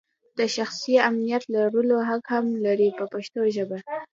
د 0.37 0.39
شخصي 0.55 0.95
امنیت 1.09 1.43
لرلو 1.55 1.97
حق 2.09 2.25
هم 2.33 2.45
لري 2.65 2.89
په 2.97 3.05
پښتو 3.13 3.41
ژبه. 3.55 3.77